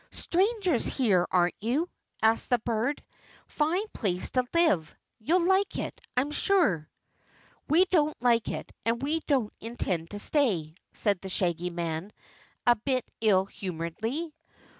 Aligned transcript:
"Strangers 0.09 0.87
here, 0.87 1.27
aren't 1.29 1.53
you?" 1.61 1.87
asked 2.23 2.49
the 2.49 2.57
bird. 2.57 3.03
"Fine 3.45 3.85
place 3.93 4.31
to 4.31 4.43
live. 4.51 4.95
You'll 5.19 5.43
like 5.47 5.77
it, 5.77 6.01
I'm 6.17 6.31
sure." 6.31 6.89
"We 7.69 7.85
don't 7.85 8.19
like 8.19 8.47
it 8.47 8.71
and 8.83 8.99
we 8.99 9.19
don't 9.27 9.53
intend 9.59 10.09
to 10.09 10.17
stay," 10.19 10.73
said 10.91 11.21
the 11.21 11.29
Shaggy 11.29 11.69
Man, 11.69 12.11
a 12.65 12.75
bit 12.77 13.05
ill 13.21 13.45
humoredly. 13.45 14.33